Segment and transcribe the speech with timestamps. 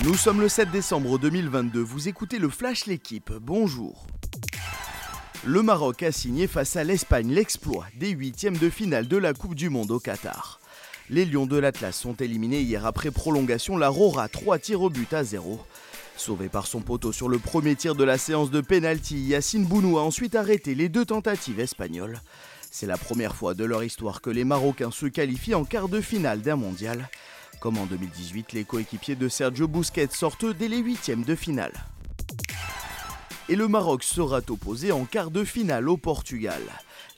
[0.00, 4.06] Nous sommes le 7 décembre 2022, vous écoutez le Flash L'équipe, bonjour.
[5.44, 9.54] Le Maroc a signé face à l'Espagne l'exploit des huitièmes de finale de la Coupe
[9.54, 10.60] du Monde au Qatar.
[11.08, 15.12] Les Lions de l'Atlas sont éliminés hier après prolongation la Rora 3 tirs au but
[15.12, 15.60] à 0.
[16.16, 19.98] Sauvé par son poteau sur le premier tir de la séance de pénalty, Yacine Bounou
[19.98, 22.20] a ensuite arrêté les deux tentatives espagnoles.
[22.70, 26.00] C'est la première fois de leur histoire que les Marocains se qualifient en quart de
[26.00, 27.08] finale d'un mondial.
[27.62, 31.72] Comme en 2018, les coéquipiers de Sergio Busquets sortent dès les huitièmes de finale.
[33.48, 36.60] Et le Maroc sera opposé en quart de finale au Portugal.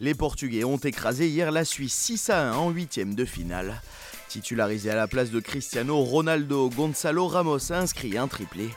[0.01, 3.81] Les Portugais ont écrasé hier la Suisse 6 à 1 en huitième de finale.
[4.29, 8.69] Titularisé à la place de Cristiano Ronaldo, Gonzalo Ramos a inscrit un triplé.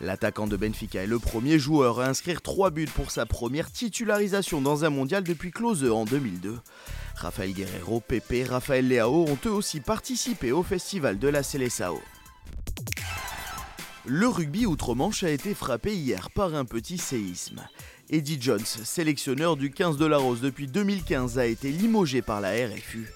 [0.00, 4.60] L'attaquant de Benfica est le premier joueur à inscrire 3 buts pour sa première titularisation
[4.60, 6.60] dans un mondial depuis Close en 2002.
[7.18, 11.98] Rafael Guerrero, Pepe, Rafael Leao ont eux aussi participé au festival de la Seleção.
[14.04, 17.60] Le rugby outre-Manche a été frappé hier par un petit séisme.
[18.08, 22.52] Eddie Jones, sélectionneur du 15 de la Rose depuis 2015, a été limogé par la
[22.52, 23.12] RFU.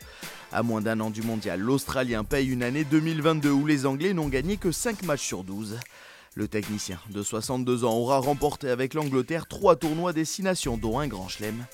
[0.50, 4.28] À moins d'un an du mondial, l'Australien paye une année 2022 où les Anglais n'ont
[4.28, 5.78] gagné que 5 matchs sur 12.
[6.34, 11.28] Le technicien de 62 ans aura remporté avec l'Angleterre 3 tournois destination dont un grand
[11.28, 11.64] chelem.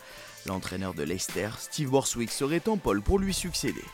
[0.49, 3.85] L'entraîneur de Leicester, Steve Borswick, serait en pôle pour lui succéder.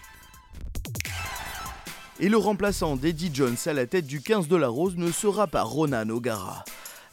[2.21, 5.49] Et le remplaçant d'Eddie Jones à la tête du 15 de la Rose ne sera
[5.49, 6.65] pas Ronan O'Gara.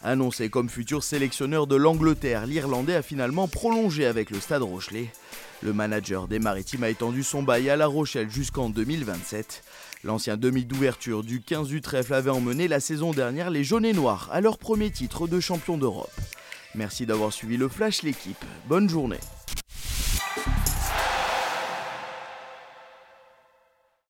[0.03, 5.09] Annoncé comme futur sélectionneur de l'Angleterre, l'Irlandais a finalement prolongé avec le Stade Rochelet.
[5.63, 9.63] Le manager des Maritimes a étendu son bail à La Rochelle jusqu'en 2027.
[10.03, 13.93] L'ancien demi d'ouverture du 15 du trèfle avait emmené la saison dernière les jaunes et
[13.93, 16.11] noirs à leur premier titre de champion d'Europe.
[16.75, 18.43] Merci d'avoir suivi le Flash l'équipe.
[18.67, 19.19] Bonne journée.